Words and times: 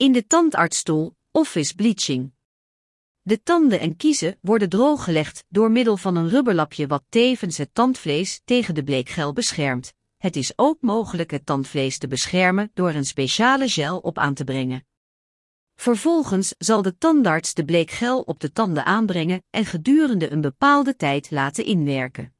In 0.00 0.12
de 0.12 0.26
tandartsstoel, 0.26 1.16
office 1.30 1.74
bleaching. 1.74 2.32
De 3.22 3.42
tanden 3.42 3.80
en 3.80 3.96
kiezen 3.96 4.38
worden 4.40 4.68
drooggelegd 4.68 5.44
door 5.48 5.70
middel 5.70 5.96
van 5.96 6.16
een 6.16 6.28
rubberlapje 6.28 6.86
wat 6.86 7.02
tevens 7.08 7.56
het 7.58 7.74
tandvlees 7.74 8.40
tegen 8.44 8.74
de 8.74 8.84
bleekgel 8.84 9.32
beschermt. 9.32 9.92
Het 10.16 10.36
is 10.36 10.52
ook 10.56 10.80
mogelijk 10.80 11.30
het 11.30 11.46
tandvlees 11.46 11.98
te 11.98 12.08
beschermen 12.08 12.70
door 12.74 12.90
een 12.90 13.04
speciale 13.04 13.68
gel 13.68 13.98
op 13.98 14.18
aan 14.18 14.34
te 14.34 14.44
brengen. 14.44 14.86
Vervolgens 15.74 16.54
zal 16.58 16.82
de 16.82 16.98
tandarts 16.98 17.54
de 17.54 17.64
bleekgel 17.64 18.20
op 18.20 18.40
de 18.40 18.52
tanden 18.52 18.84
aanbrengen 18.84 19.42
en 19.50 19.64
gedurende 19.64 20.30
een 20.30 20.40
bepaalde 20.40 20.96
tijd 20.96 21.30
laten 21.30 21.64
inwerken. 21.64 22.34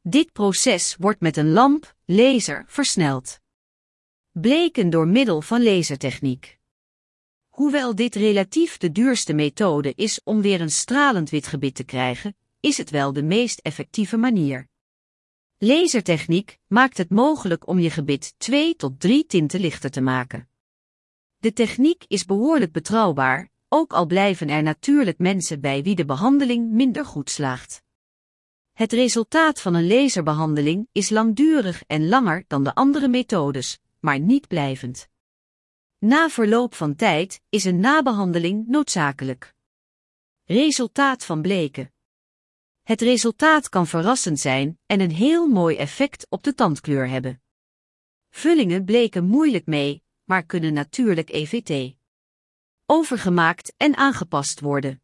Dit 0.00 0.32
proces 0.32 0.96
wordt 0.98 1.20
met 1.20 1.36
een 1.36 1.50
lamp, 1.50 1.94
laser, 2.04 2.64
versneld. 2.66 3.40
Bleken 4.30 4.90
door 4.90 5.08
middel 5.08 5.40
van 5.40 5.62
lasertechniek. 5.62 6.57
Hoewel 7.58 7.94
dit 7.94 8.14
relatief 8.14 8.76
de 8.76 8.92
duurste 8.92 9.32
methode 9.32 9.92
is 9.94 10.20
om 10.24 10.40
weer 10.40 10.60
een 10.60 10.70
stralend 10.70 11.30
wit 11.30 11.46
gebit 11.46 11.74
te 11.74 11.84
krijgen, 11.84 12.36
is 12.60 12.76
het 12.76 12.90
wel 12.90 13.12
de 13.12 13.22
meest 13.22 13.58
effectieve 13.58 14.16
manier. 14.16 14.68
Lasertechniek 15.56 16.58
maakt 16.66 16.96
het 16.96 17.10
mogelijk 17.10 17.66
om 17.66 17.78
je 17.78 17.90
gebit 17.90 18.34
2 18.36 18.76
tot 18.76 19.00
3 19.00 19.26
tinten 19.26 19.60
lichter 19.60 19.90
te 19.90 20.00
maken. 20.00 20.48
De 21.36 21.52
techniek 21.52 22.04
is 22.08 22.24
behoorlijk 22.24 22.72
betrouwbaar, 22.72 23.50
ook 23.68 23.92
al 23.92 24.06
blijven 24.06 24.48
er 24.48 24.62
natuurlijk 24.62 25.18
mensen 25.18 25.60
bij 25.60 25.82
wie 25.82 25.94
de 25.94 26.04
behandeling 26.04 26.70
minder 26.70 27.04
goed 27.04 27.30
slaagt. 27.30 27.82
Het 28.72 28.92
resultaat 28.92 29.60
van 29.60 29.74
een 29.74 29.86
laserbehandeling 29.86 30.88
is 30.92 31.10
langdurig 31.10 31.82
en 31.86 32.08
langer 32.08 32.44
dan 32.46 32.64
de 32.64 32.74
andere 32.74 33.08
methodes, 33.08 33.78
maar 34.00 34.20
niet 34.20 34.48
blijvend. 34.48 35.08
Na 35.98 36.28
verloop 36.28 36.74
van 36.74 36.96
tijd 36.96 37.40
is 37.48 37.64
een 37.64 37.80
nabehandeling 37.80 38.66
noodzakelijk. 38.66 39.54
Resultaat 40.44 41.24
van 41.24 41.42
bleken. 41.42 41.92
Het 42.82 43.00
resultaat 43.00 43.68
kan 43.68 43.86
verrassend 43.86 44.40
zijn 44.40 44.78
en 44.86 45.00
een 45.00 45.10
heel 45.10 45.46
mooi 45.46 45.76
effect 45.76 46.26
op 46.28 46.42
de 46.42 46.54
tandkleur 46.54 47.08
hebben. 47.08 47.42
Vullingen 48.30 48.84
bleken 48.84 49.24
moeilijk 49.24 49.66
mee, 49.66 50.02
maar 50.24 50.42
kunnen 50.42 50.72
natuurlijk 50.72 51.30
EVT 51.30 51.96
overgemaakt 52.86 53.72
en 53.76 53.96
aangepast 53.96 54.60
worden. 54.60 55.02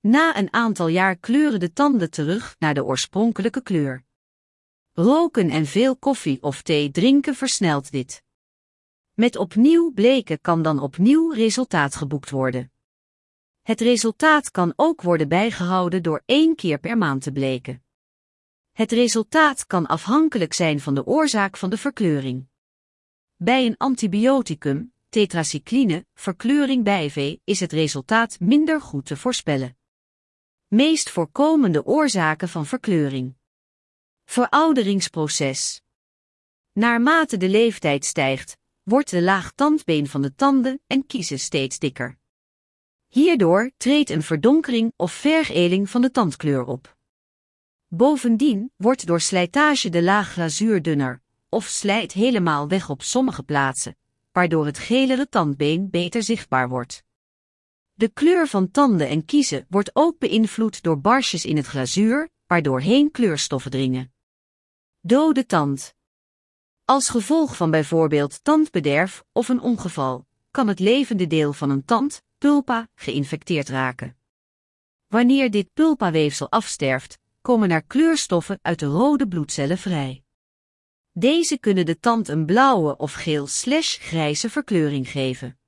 Na 0.00 0.36
een 0.36 0.52
aantal 0.52 0.88
jaar 0.88 1.16
kleuren 1.16 1.60
de 1.60 1.72
tanden 1.72 2.10
terug 2.10 2.56
naar 2.58 2.74
de 2.74 2.84
oorspronkelijke 2.84 3.62
kleur. 3.62 4.04
Roken 4.92 5.50
en 5.50 5.66
veel 5.66 5.96
koffie 5.96 6.42
of 6.42 6.62
thee 6.62 6.90
drinken 6.90 7.34
versnelt 7.34 7.90
dit. 7.90 8.24
Met 9.16 9.36
opnieuw 9.36 9.92
bleken 9.92 10.40
kan 10.40 10.62
dan 10.62 10.78
opnieuw 10.78 11.32
resultaat 11.32 11.94
geboekt 11.96 12.30
worden. 12.30 12.72
Het 13.62 13.80
resultaat 13.80 14.50
kan 14.50 14.72
ook 14.76 15.02
worden 15.02 15.28
bijgehouden 15.28 16.02
door 16.02 16.22
één 16.26 16.54
keer 16.54 16.78
per 16.78 16.98
maand 16.98 17.22
te 17.22 17.32
bleken. 17.32 17.84
Het 18.72 18.92
resultaat 18.92 19.66
kan 19.66 19.86
afhankelijk 19.86 20.52
zijn 20.52 20.80
van 20.80 20.94
de 20.94 21.06
oorzaak 21.06 21.56
van 21.56 21.70
de 21.70 21.76
verkleuring. 21.78 22.46
Bij 23.36 23.66
een 23.66 23.76
antibioticum, 23.76 24.92
tetracycline, 25.08 26.06
verkleuring 26.14 26.84
bijvee 26.84 27.40
is 27.44 27.60
het 27.60 27.72
resultaat 27.72 28.40
minder 28.40 28.80
goed 28.80 29.06
te 29.06 29.16
voorspellen. 29.16 29.76
Meest 30.66 31.10
voorkomende 31.10 31.84
oorzaken 31.84 32.48
van 32.48 32.66
verkleuring. 32.66 33.34
Verouderingsproces. 34.24 35.82
Naarmate 36.72 37.36
de 37.36 37.48
leeftijd 37.48 38.04
stijgt, 38.04 38.58
wordt 38.86 39.10
de 39.10 39.22
laag 39.22 39.52
tandbeen 39.52 40.06
van 40.06 40.22
de 40.22 40.34
tanden 40.34 40.80
en 40.86 41.06
kiezen 41.06 41.38
steeds 41.38 41.78
dikker. 41.78 42.18
Hierdoor 43.08 43.70
treedt 43.76 44.10
een 44.10 44.22
verdonkering 44.22 44.92
of 44.96 45.12
vergeling 45.12 45.90
van 45.90 46.00
de 46.00 46.10
tandkleur 46.10 46.64
op. 46.64 46.96
Bovendien 47.88 48.72
wordt 48.76 49.06
door 49.06 49.20
slijtage 49.20 49.88
de 49.88 50.02
laag 50.02 50.32
glazuur 50.32 50.82
dunner, 50.82 51.22
of 51.48 51.64
slijt 51.64 52.12
helemaal 52.12 52.68
weg 52.68 52.90
op 52.90 53.02
sommige 53.02 53.42
plaatsen, 53.42 53.96
waardoor 54.32 54.66
het 54.66 54.78
gelere 54.78 55.28
tandbeen 55.28 55.90
beter 55.90 56.22
zichtbaar 56.22 56.68
wordt. 56.68 57.04
De 57.92 58.08
kleur 58.08 58.48
van 58.48 58.70
tanden 58.70 59.08
en 59.08 59.24
kiezen 59.24 59.66
wordt 59.68 59.90
ook 59.92 60.18
beïnvloed 60.18 60.82
door 60.82 61.00
barsjes 61.00 61.44
in 61.44 61.56
het 61.56 61.66
glazuur, 61.66 62.28
waardoorheen 62.46 63.10
kleurstoffen 63.10 63.70
dringen. 63.70 64.12
Dode 65.00 65.46
tand. 65.46 65.95
Als 66.86 67.08
gevolg 67.08 67.56
van 67.56 67.70
bijvoorbeeld 67.70 68.44
tandbederf 68.44 69.24
of 69.32 69.48
een 69.48 69.60
ongeval, 69.60 70.26
kan 70.50 70.68
het 70.68 70.78
levende 70.78 71.26
deel 71.26 71.52
van 71.52 71.70
een 71.70 71.84
tand, 71.84 72.22
pulpa, 72.38 72.88
geïnfecteerd 72.94 73.68
raken. 73.68 74.16
Wanneer 75.06 75.50
dit 75.50 75.72
pulpaweefsel 75.72 76.50
afsterft, 76.50 77.18
komen 77.40 77.70
er 77.70 77.82
kleurstoffen 77.82 78.58
uit 78.62 78.78
de 78.78 78.86
rode 78.86 79.28
bloedcellen 79.28 79.78
vrij. 79.78 80.22
Deze 81.12 81.58
kunnen 81.58 81.86
de 81.86 82.00
tand 82.00 82.28
een 82.28 82.46
blauwe 82.46 82.96
of 82.96 83.12
geel-grijze 83.12 84.50
verkleuring 84.50 85.08
geven. 85.08 85.58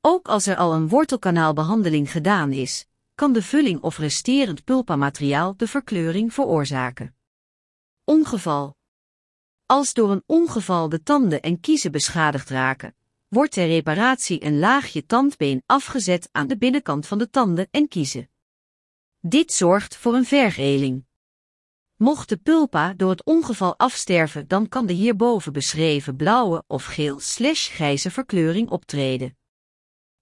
Ook 0.00 0.28
als 0.28 0.46
er 0.46 0.56
al 0.56 0.74
een 0.74 0.88
wortelkanaalbehandeling 0.88 2.10
gedaan 2.10 2.52
is, 2.52 2.86
kan 3.14 3.32
de 3.32 3.42
vulling 3.42 3.80
of 3.80 3.98
resterend 3.98 4.64
pulpamateriaal 4.64 5.56
de 5.56 5.66
verkleuring 5.66 6.32
veroorzaken. 6.34 7.16
Ongeval. 8.04 8.78
Als 9.70 9.92
door 9.92 10.10
een 10.10 10.22
ongeval 10.26 10.88
de 10.88 11.02
tanden 11.02 11.42
en 11.42 11.60
kiezen 11.60 11.92
beschadigd 11.92 12.48
raken, 12.48 12.94
wordt 13.28 13.52
ter 13.52 13.66
reparatie 13.66 14.44
een 14.44 14.58
laagje 14.58 15.06
tandbeen 15.06 15.62
afgezet 15.66 16.28
aan 16.32 16.46
de 16.46 16.56
binnenkant 16.56 17.06
van 17.06 17.18
de 17.18 17.30
tanden 17.30 17.68
en 17.70 17.88
kiezen. 17.88 18.30
Dit 19.20 19.52
zorgt 19.52 19.96
voor 19.96 20.14
een 20.14 20.24
vergeling. 20.24 21.04
Mocht 21.96 22.28
de 22.28 22.36
pulpa 22.36 22.94
door 22.94 23.10
het 23.10 23.24
ongeval 23.24 23.78
afsterven, 23.78 24.48
dan 24.48 24.68
kan 24.68 24.86
de 24.86 24.92
hierboven 24.92 25.52
beschreven 25.52 26.16
blauwe 26.16 26.64
of 26.66 26.84
geel-grijze 26.84 28.10
verkleuring 28.10 28.70
optreden. 28.70 29.36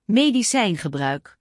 Medicijngebruik. 0.04 1.38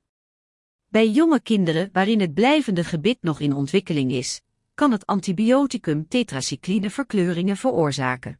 Bij 0.87 1.09
jonge 1.09 1.41
kinderen 1.41 1.89
waarin 1.93 2.19
het 2.19 2.33
blijvende 2.33 2.83
gebit 2.83 3.17
nog 3.21 3.39
in 3.39 3.53
ontwikkeling 3.53 4.11
is, 4.11 4.41
kan 4.77 4.91
het 4.91 5.05
antibioticum 5.05 6.07
tetracycline 6.07 6.89
verkleuringen 6.89 7.57
veroorzaken. 7.57 8.39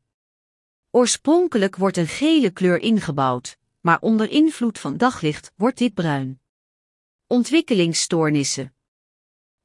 Oorspronkelijk 0.92 1.76
wordt 1.76 1.98
een 1.98 2.08
gele 2.08 2.50
kleur 2.50 2.80
ingebouwd, 2.80 3.58
maar 3.80 4.00
onder 4.02 4.30
invloed 4.30 4.80
van 4.80 4.98
daglicht 4.98 5.52
wordt 5.56 5.78
dit 5.78 5.94
bruin. 5.94 6.42
Ontwikkelingsstoornissen. 7.28 8.76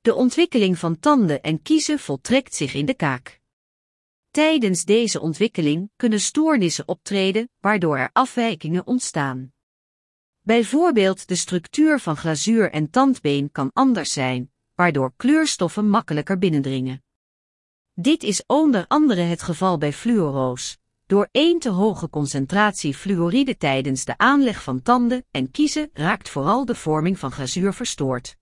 De 0.00 0.14
ontwikkeling 0.14 0.78
van 0.78 0.98
tanden 0.98 1.42
en 1.42 1.62
kiezen 1.62 1.98
voltrekt 1.98 2.54
zich 2.54 2.74
in 2.74 2.86
de 2.86 2.94
kaak. 2.94 3.40
Tijdens 4.30 4.84
deze 4.84 5.20
ontwikkeling 5.20 5.90
kunnen 5.96 6.20
stoornissen 6.20 6.88
optreden, 6.88 7.48
waardoor 7.60 7.98
er 7.98 8.10
afwijkingen 8.12 8.86
ontstaan. 8.86 9.52
Bijvoorbeeld 10.40 11.28
de 11.28 11.36
structuur 11.36 12.00
van 12.00 12.16
glazuur 12.16 12.70
en 12.70 12.90
tandbeen 12.90 13.50
kan 13.50 13.70
anders 13.72 14.12
zijn, 14.12 14.51
waardoor 14.74 15.12
kleurstoffen 15.16 15.88
makkelijker 15.88 16.38
binnendringen. 16.38 17.02
Dit 17.94 18.22
is 18.22 18.44
onder 18.46 18.84
andere 18.88 19.20
het 19.20 19.42
geval 19.42 19.78
bij 19.78 19.92
fluoroos. 19.92 20.78
Door 21.06 21.28
één 21.30 21.58
te 21.58 21.68
hoge 21.70 22.10
concentratie 22.10 22.94
fluoride 22.94 23.56
tijdens 23.56 24.04
de 24.04 24.18
aanleg 24.18 24.62
van 24.62 24.82
tanden 24.82 25.24
en 25.30 25.50
kiezen 25.50 25.90
raakt 25.92 26.28
vooral 26.28 26.64
de 26.64 26.74
vorming 26.74 27.18
van 27.18 27.32
glazuur 27.32 27.74
verstoord. 27.74 28.36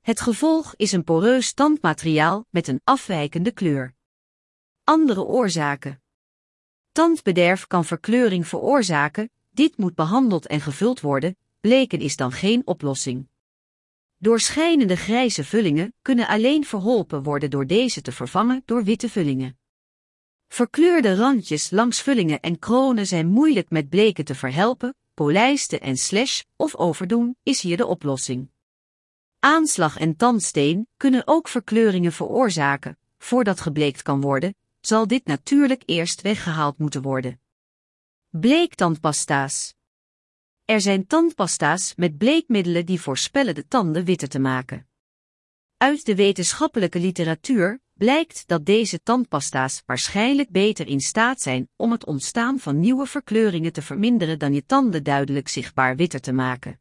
Het 0.00 0.20
gevolg 0.20 0.74
is 0.76 0.92
een 0.92 1.04
poreus 1.04 1.52
tandmateriaal 1.52 2.44
met 2.50 2.68
een 2.68 2.80
afwijkende 2.84 3.52
kleur. 3.52 3.94
Andere 4.84 5.22
oorzaken. 5.24 6.02
Tandbederf 6.92 7.66
kan 7.66 7.84
verkleuring 7.84 8.46
veroorzaken, 8.46 9.30
dit 9.50 9.76
moet 9.76 9.94
behandeld 9.94 10.46
en 10.46 10.60
gevuld 10.60 11.00
worden, 11.00 11.36
bleken 11.60 11.98
is 11.98 12.16
dan 12.16 12.32
geen 12.32 12.66
oplossing. 12.66 13.28
Doorschijnende 14.18 14.96
grijze 14.96 15.44
vullingen 15.44 15.94
kunnen 16.02 16.26
alleen 16.26 16.64
verholpen 16.64 17.22
worden 17.22 17.50
door 17.50 17.66
deze 17.66 18.02
te 18.02 18.12
vervangen 18.12 18.62
door 18.64 18.84
witte 18.84 19.08
vullingen. 19.08 19.58
Verkleurde 20.48 21.16
randjes 21.16 21.70
langs 21.70 22.00
vullingen 22.00 22.40
en 22.40 22.58
kronen 22.58 23.06
zijn 23.06 23.26
moeilijk 23.26 23.70
met 23.70 23.88
bleken 23.88 24.24
te 24.24 24.34
verhelpen, 24.34 24.94
polijsten 25.14 25.80
en 25.80 25.96
slash 25.96 26.42
of 26.56 26.74
overdoen 26.74 27.36
is 27.42 27.60
hier 27.60 27.76
de 27.76 27.86
oplossing. 27.86 28.50
Aanslag 29.38 29.98
en 29.98 30.16
tandsteen 30.16 30.88
kunnen 30.96 31.22
ook 31.24 31.48
verkleuringen 31.48 32.12
veroorzaken. 32.12 32.98
Voordat 33.18 33.60
gebleekt 33.60 34.02
kan 34.02 34.20
worden, 34.20 34.54
zal 34.80 35.06
dit 35.06 35.26
natuurlijk 35.26 35.82
eerst 35.86 36.20
weggehaald 36.20 36.78
moeten 36.78 37.02
worden. 37.02 37.40
Bleektandpasta's. 38.30 39.75
Er 40.66 40.80
zijn 40.80 41.06
tandpasta's 41.06 41.92
met 41.96 42.18
bleekmiddelen 42.18 42.86
die 42.86 43.00
voorspellen 43.00 43.54
de 43.54 43.66
tanden 43.68 44.04
witter 44.04 44.28
te 44.28 44.38
maken. 44.38 44.86
Uit 45.76 46.06
de 46.06 46.14
wetenschappelijke 46.14 46.98
literatuur 46.98 47.80
blijkt 47.92 48.46
dat 48.46 48.66
deze 48.66 49.02
tandpasta's 49.02 49.82
waarschijnlijk 49.86 50.50
beter 50.50 50.86
in 50.86 51.00
staat 51.00 51.40
zijn 51.40 51.68
om 51.76 51.92
het 51.92 52.06
ontstaan 52.06 52.58
van 52.58 52.80
nieuwe 52.80 53.06
verkleuringen 53.06 53.72
te 53.72 53.82
verminderen 53.82 54.38
dan 54.38 54.54
je 54.54 54.64
tanden 54.66 55.02
duidelijk 55.02 55.48
zichtbaar 55.48 55.96
witter 55.96 56.20
te 56.20 56.32
maken. 56.32 56.80